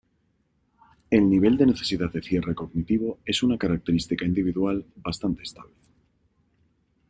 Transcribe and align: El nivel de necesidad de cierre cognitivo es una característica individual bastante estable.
El 1.11 1.29
nivel 1.29 1.57
de 1.57 1.67
necesidad 1.67 2.11
de 2.11 2.23
cierre 2.23 2.55
cognitivo 2.55 3.19
es 3.23 3.43
una 3.43 3.59
característica 3.59 4.25
individual 4.25 4.83
bastante 4.95 5.43
estable. 5.43 5.75